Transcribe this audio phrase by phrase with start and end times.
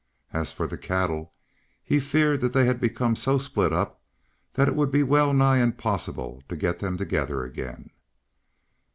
[0.33, 1.31] As for the cattle,
[1.83, 4.01] he feared that they had become so split up
[4.53, 7.91] that it would be well nigh impossible to get them together again.